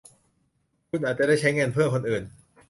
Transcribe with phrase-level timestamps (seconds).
[0.89, 2.23] คุณอาจจะได้ใช้เงินเพื่อคนอื่น